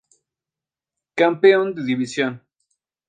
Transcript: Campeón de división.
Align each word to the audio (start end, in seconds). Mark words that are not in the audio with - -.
Campeón 1.19 1.67
de 1.75 1.83
división. 1.89 2.33